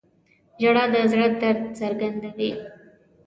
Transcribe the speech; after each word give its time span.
•ژړا 0.61 0.83
د 0.93 0.95
زړه 1.11 1.27
درد 1.41 1.63
څرګندوي. 1.79 2.51